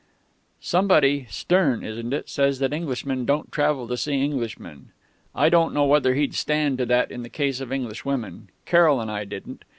[0.61, 2.27] "Somebody Sterne, isn't it?
[2.27, 4.89] says that Englishmen don't travel to see Englishmen.
[5.35, 9.11] I don't know whether he'd stand to that in the case of Englishwomen; Carroll and
[9.11, 9.63] I didn't....